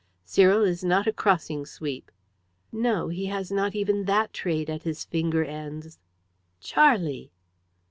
[0.25, 2.09] "Cyril is not a crossing sweep."
[2.71, 5.99] "No; he has not even that trade at his finger ends."
[6.59, 7.29] "Charlie!"